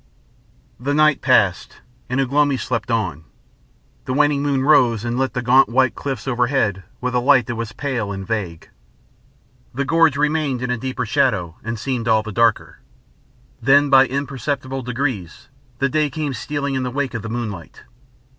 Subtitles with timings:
[0.79, 3.23] The night passed, and Ugh lomi slept on.
[4.05, 7.55] The waning moon rose and lit the gaunt white cliff overhead with a light that
[7.55, 8.71] was pale and vague.
[9.75, 12.79] The gorge remained in a deeper shadow and seemed all the darker.
[13.61, 17.83] Then by imperceptible degrees, the day came stealing in the wake of the moonlight.